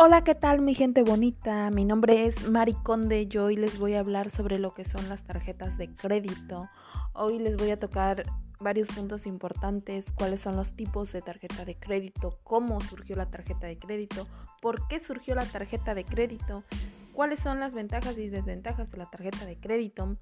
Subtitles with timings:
[0.00, 1.70] Hola, ¿qué tal mi gente bonita?
[1.70, 3.26] Mi nombre es Mari Conde.
[3.26, 6.68] Yo hoy les voy a hablar sobre lo que son las tarjetas de crédito.
[7.14, 8.22] Hoy les voy a tocar
[8.60, 13.66] varios puntos importantes, cuáles son los tipos de tarjeta de crédito, cómo surgió la tarjeta
[13.66, 14.28] de crédito,
[14.62, 16.62] por qué surgió la tarjeta de crédito,
[17.12, 20.16] cuáles son las ventajas y desventajas de la tarjeta de crédito.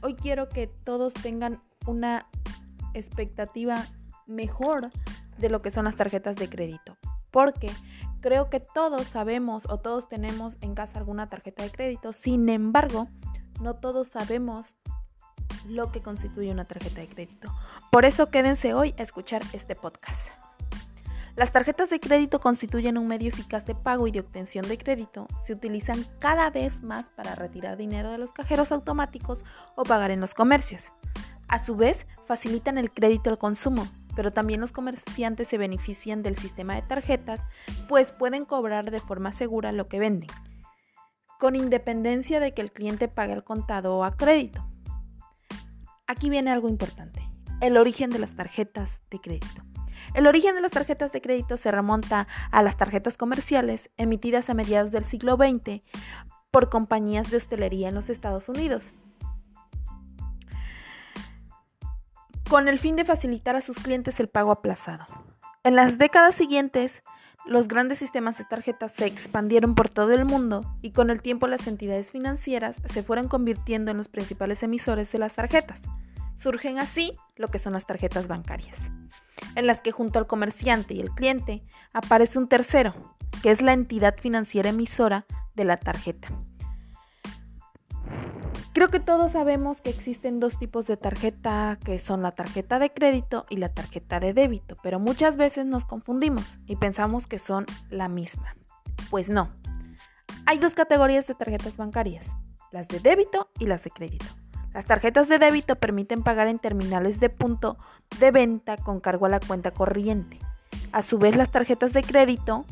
[0.00, 2.26] Hoy quiero que todos tengan una
[2.94, 3.84] expectativa
[4.26, 4.90] mejor
[5.36, 6.96] de lo que son las tarjetas de crédito,
[7.30, 7.70] porque
[8.20, 13.08] Creo que todos sabemos o todos tenemos en casa alguna tarjeta de crédito, sin embargo,
[13.60, 14.76] no todos sabemos
[15.66, 17.52] lo que constituye una tarjeta de crédito.
[17.90, 20.30] Por eso quédense hoy a escuchar este podcast.
[21.36, 25.26] Las tarjetas de crédito constituyen un medio eficaz de pago y de obtención de crédito.
[25.42, 29.44] Se utilizan cada vez más para retirar dinero de los cajeros automáticos
[29.76, 30.92] o pagar en los comercios.
[31.48, 36.36] A su vez, facilitan el crédito al consumo, pero también los comerciantes se benefician del
[36.36, 37.40] sistema de tarjetas,
[37.88, 40.30] pues pueden cobrar de forma segura lo que venden,
[41.38, 44.66] con independencia de que el cliente pague al contado o a crédito.
[46.06, 47.22] Aquí viene algo importante,
[47.60, 49.62] el origen de las tarjetas de crédito.
[50.14, 54.54] El origen de las tarjetas de crédito se remonta a las tarjetas comerciales emitidas a
[54.54, 55.84] mediados del siglo XX
[56.50, 58.92] por compañías de hostelería en los Estados Unidos.
[62.50, 65.04] Con el fin de facilitar a sus clientes el pago aplazado.
[65.62, 67.04] En las décadas siguientes,
[67.46, 71.46] los grandes sistemas de tarjetas se expandieron por todo el mundo y con el tiempo
[71.46, 75.80] las entidades financieras se fueron convirtiendo en los principales emisores de las tarjetas.
[76.38, 78.78] Surgen así lo que son las tarjetas bancarias,
[79.54, 81.62] en las que junto al comerciante y el cliente
[81.92, 82.94] aparece un tercero,
[83.44, 86.28] que es la entidad financiera emisora de la tarjeta.
[88.80, 92.90] Creo que todos sabemos que existen dos tipos de tarjeta, que son la tarjeta de
[92.90, 97.66] crédito y la tarjeta de débito, pero muchas veces nos confundimos y pensamos que son
[97.90, 98.56] la misma.
[99.10, 99.50] Pues no.
[100.46, 102.34] Hay dos categorías de tarjetas bancarias,
[102.72, 104.24] las de débito y las de crédito.
[104.72, 107.76] Las tarjetas de débito permiten pagar en terminales de punto
[108.18, 110.38] de venta con cargo a la cuenta corriente.
[110.92, 112.64] A su vez, las tarjetas de crédito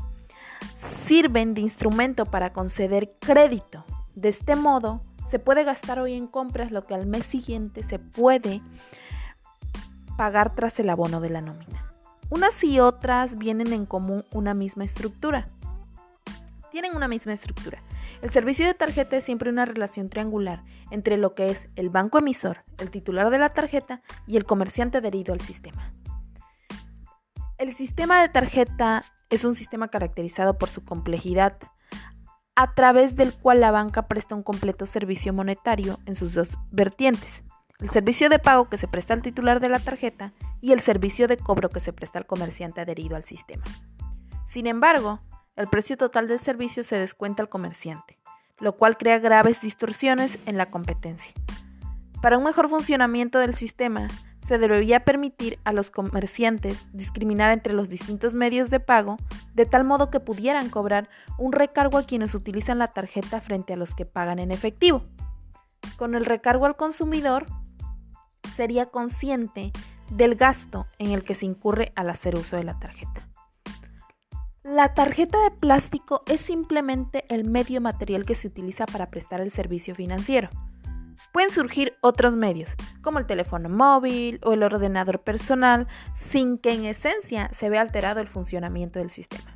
[1.05, 3.85] sirven de instrumento para conceder crédito.
[4.15, 7.99] De este modo, se puede gastar hoy en compras lo que al mes siguiente se
[7.99, 8.61] puede
[10.17, 11.93] pagar tras el abono de la nómina.
[12.31, 15.47] Unas y otras vienen en común una misma estructura.
[16.71, 17.83] Tienen una misma estructura.
[18.21, 22.19] El servicio de tarjeta es siempre una relación triangular entre lo que es el banco
[22.19, 25.91] emisor, el titular de la tarjeta y el comerciante adherido al sistema.
[27.59, 31.59] El sistema de tarjeta es un sistema caracterizado por su complejidad,
[32.61, 37.45] a través del cual la banca presta un completo servicio monetario en sus dos vertientes,
[37.79, 41.29] el servicio de pago que se presta al titular de la tarjeta y el servicio
[41.29, 43.63] de cobro que se presta al comerciante adherido al sistema.
[44.49, 45.21] Sin embargo,
[45.55, 48.19] el precio total del servicio se descuenta al comerciante,
[48.59, 51.33] lo cual crea graves distorsiones en la competencia.
[52.21, 54.09] Para un mejor funcionamiento del sistema,
[54.49, 59.19] se debería permitir a los comerciantes discriminar entre los distintos medios de pago
[59.55, 63.77] de tal modo que pudieran cobrar un recargo a quienes utilizan la tarjeta frente a
[63.77, 65.03] los que pagan en efectivo.
[65.97, 67.45] Con el recargo al consumidor,
[68.57, 69.71] sería consciente
[70.11, 73.29] del gasto en el que se incurre al hacer uso de la tarjeta.
[74.65, 79.51] La tarjeta de plástico es simplemente el medio material que se utiliza para prestar el
[79.51, 80.49] servicio financiero.
[81.33, 86.85] Pueden surgir otros medios, como el teléfono móvil o el ordenador personal, sin que en
[86.85, 89.55] esencia se vea alterado el funcionamiento del sistema.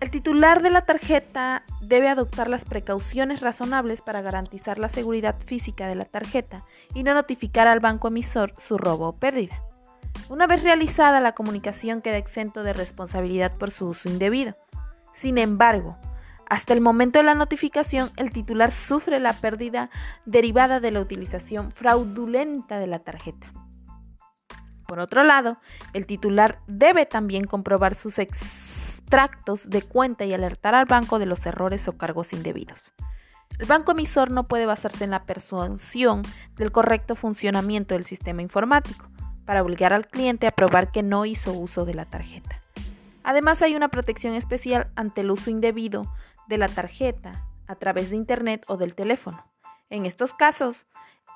[0.00, 5.88] El titular de la tarjeta debe adoptar las precauciones razonables para garantizar la seguridad física
[5.88, 9.60] de la tarjeta y no notificar al banco emisor su robo o pérdida.
[10.28, 14.54] Una vez realizada, la comunicación queda exento de responsabilidad por su uso indebido.
[15.14, 15.98] Sin embargo,
[16.48, 19.90] hasta el momento de la notificación, el titular sufre la pérdida
[20.24, 23.52] derivada de la utilización fraudulenta de la tarjeta.
[24.86, 25.58] Por otro lado,
[25.92, 31.44] el titular debe también comprobar sus extractos de cuenta y alertar al banco de los
[31.44, 32.94] errores o cargos indebidos.
[33.58, 36.22] El banco emisor no puede basarse en la persuasión
[36.56, 39.06] del correcto funcionamiento del sistema informático
[39.44, 42.62] para obligar al cliente a probar que no hizo uso de la tarjeta.
[43.22, 46.10] Además, hay una protección especial ante el uso indebido
[46.48, 49.44] de la tarjeta a través de Internet o del teléfono.
[49.90, 50.86] En estos casos,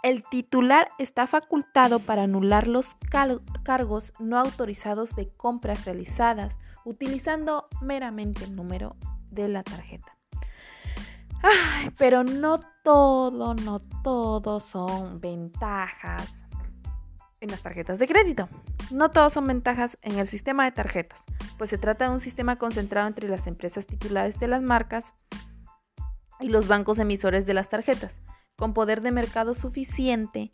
[0.03, 2.97] el titular está facultado para anular los
[3.63, 8.97] cargos no autorizados de compras realizadas utilizando meramente el número
[9.31, 10.17] de la tarjeta.
[11.43, 16.45] Ay, pero no todo, no todo son ventajas
[17.41, 18.49] en las tarjetas de crédito.
[18.91, 21.23] No todo son ventajas en el sistema de tarjetas
[21.63, 25.15] pues se trata de un sistema concentrado entre las empresas titulares de las marcas
[26.41, 28.21] y los bancos emisores de las tarjetas,
[28.57, 30.51] con poder de mercado suficiente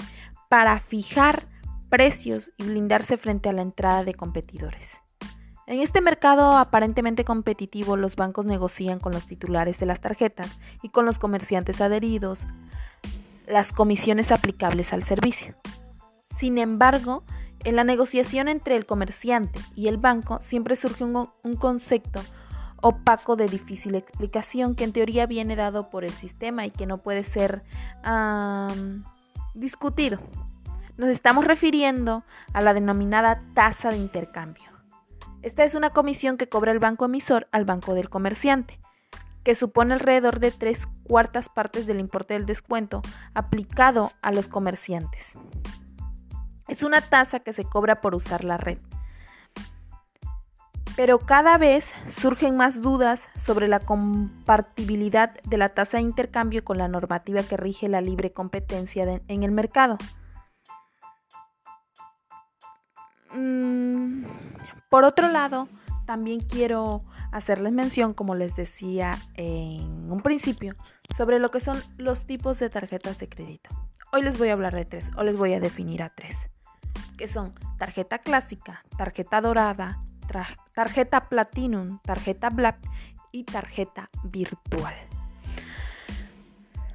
[0.50, 1.46] para fijar
[1.88, 5.00] precios y blindarse frente a la entrada de competidores.
[5.66, 10.90] En este mercado aparentemente competitivo, los bancos negocian con los titulares de las tarjetas y
[10.90, 12.40] con los comerciantes adheridos
[13.46, 15.54] las comisiones aplicables al servicio.
[16.26, 17.24] Sin embargo,
[17.64, 21.28] en la negociación entre el comerciante y el banco siempre surge un,
[21.58, 22.20] concepto
[22.80, 26.98] opaco de difícil explicación que en teoría viene dado por el sistema y que no
[26.98, 27.62] puede ser
[29.54, 30.18] discutido.
[30.96, 34.64] Nos estamos refiriendo a la denominada tasa de intercambio.
[35.42, 38.80] Esta es una comisión que cobra el banco emisor al banco del comerciante,
[39.44, 43.02] que supone alrededor de tres cuartas partes del importe del descuento
[43.34, 45.34] aplicado a los comerciantes.
[46.68, 48.78] Es una tasa que se cobra por usar la red.
[50.96, 56.78] Pero cada vez surgen más dudas sobre la compatibilidad de la tasa de intercambio con
[56.78, 59.96] la normativa que rige la libre competencia en el mercado.
[63.32, 64.24] Mm,
[64.90, 65.68] por otro lado,
[66.06, 70.74] también quiero hacerles mención, como les decía en un principio,
[71.16, 73.70] sobre lo que son los tipos de tarjetas de crédito.
[74.12, 76.50] Hoy les voy a hablar de tres, o les voy a definir a tres,
[77.18, 80.02] que son tarjeta clásica, tarjeta dorada,
[80.72, 82.78] tarjeta platinum, tarjeta black
[83.30, 84.94] y tarjeta virtual.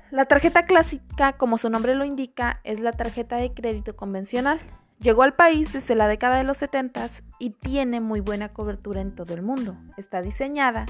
[0.09, 4.59] La tarjeta clásica, como su nombre lo indica, es la tarjeta de crédito convencional
[5.03, 9.13] Llegó al país desde la década de los 70 y tiene muy buena cobertura en
[9.13, 9.75] todo el mundo.
[9.97, 10.85] Está diseñada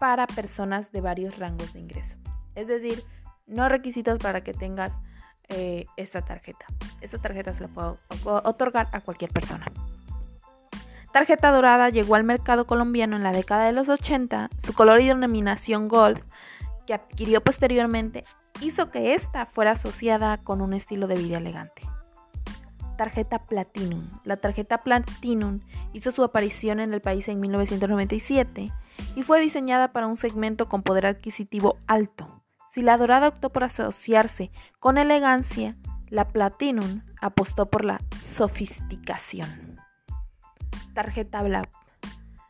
[0.00, 2.18] para personas de varios rangos de ingreso.
[2.56, 3.04] Es decir,
[3.46, 4.98] no requisitos para que tengas
[5.48, 6.66] eh, esta tarjeta.
[7.00, 7.98] Esta tarjeta se la puedo
[8.44, 9.66] otorgar a cualquier persona.
[11.12, 14.50] Tarjeta dorada llegó al mercado colombiano en la década de los 80.
[14.62, 16.20] Su color y denominación gold,
[16.86, 18.24] que adquirió posteriormente,
[18.60, 21.82] hizo que esta fuera asociada con un estilo de vida elegante
[22.94, 24.08] tarjeta Platinum.
[24.24, 25.60] La tarjeta Platinum
[25.92, 28.70] hizo su aparición en el país en 1997
[29.16, 32.33] y fue diseñada para un segmento con poder adquisitivo alto.
[32.74, 34.50] Si la dorada optó por asociarse
[34.80, 35.76] con elegancia,
[36.08, 38.00] la Platinum apostó por la
[38.34, 39.78] sofisticación.
[40.92, 41.70] Tarjeta Black.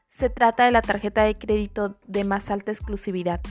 [0.08, 3.42] Se trata de la tarjeta de crédito de más alta exclusividad,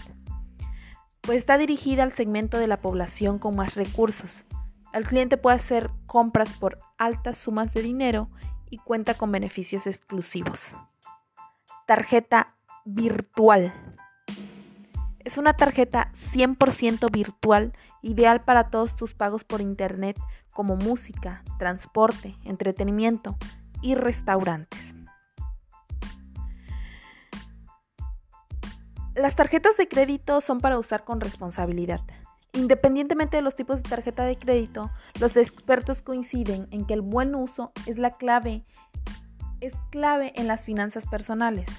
[1.22, 4.48] pues está dirigida al segmento de la población con más recursos,
[4.94, 8.31] el cliente puede hacer compras por altas sumas de dinero
[8.72, 10.75] y cuenta con beneficios exclusivos.
[11.86, 13.96] Tarjeta virtual.
[15.25, 20.20] Es una tarjeta 100% virtual, ideal para todos tus pagos por Internet
[20.54, 23.38] como música, transporte, entretenimiento
[23.81, 24.94] y restaurantes.
[29.16, 32.02] Las tarjetas de crédito son para usar con responsabilidad.
[32.52, 34.92] Independientemente de los tipos de tarjeta de crédito,
[35.22, 38.66] los expertos coinciden en que el buen uso es la clave,
[39.62, 41.70] es clave en las finanzas personales.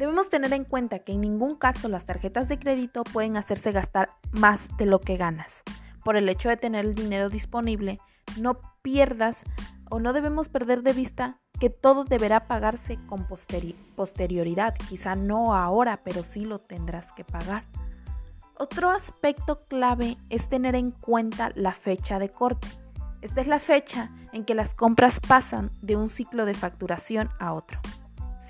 [0.00, 4.08] Debemos tener en cuenta que en ningún caso las tarjetas de crédito pueden hacerse gastar
[4.32, 5.62] más de lo que ganas.
[6.02, 7.98] Por el hecho de tener el dinero disponible,
[8.38, 9.42] no pierdas
[9.90, 14.74] o no debemos perder de vista que todo deberá pagarse con posterioridad.
[14.88, 17.64] Quizá no ahora, pero sí lo tendrás que pagar.
[18.56, 22.68] Otro aspecto clave es tener en cuenta la fecha de corte.
[23.20, 27.52] Esta es la fecha en que las compras pasan de un ciclo de facturación a
[27.52, 27.78] otro.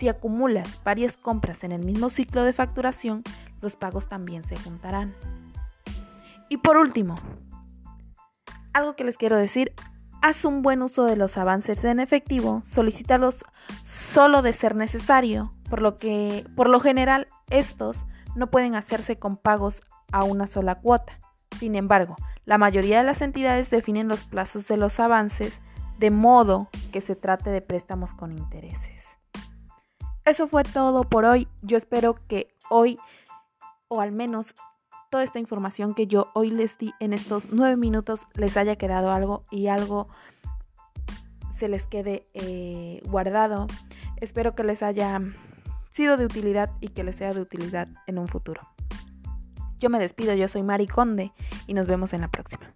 [0.01, 3.23] Si acumulas varias compras en el mismo ciclo de facturación,
[3.61, 5.13] los pagos también se juntarán.
[6.49, 7.17] Y por último,
[8.73, 9.75] algo que les quiero decir,
[10.23, 13.45] haz un buen uso de los avances en efectivo, solicítalos
[13.85, 19.37] solo de ser necesario, por lo que por lo general estos no pueden hacerse con
[19.37, 21.19] pagos a una sola cuota.
[21.59, 22.17] Sin embargo,
[22.47, 25.61] la mayoría de las entidades definen los plazos de los avances
[25.99, 29.00] de modo que se trate de préstamos con intereses.
[30.31, 31.49] Eso fue todo por hoy.
[31.61, 33.01] Yo espero que hoy,
[33.89, 34.55] o al menos
[35.11, 39.11] toda esta información que yo hoy les di en estos nueve minutos, les haya quedado
[39.11, 40.07] algo y algo
[41.57, 43.67] se les quede eh, guardado.
[44.19, 45.21] Espero que les haya
[45.91, 48.61] sido de utilidad y que les sea de utilidad en un futuro.
[49.81, 51.33] Yo me despido, yo soy Mari Conde
[51.67, 52.69] y nos vemos en la próxima.